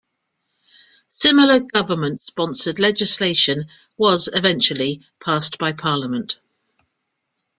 [1.11, 3.65] Similar government sponsored legislation
[3.97, 6.39] was eventually passed by Parliament.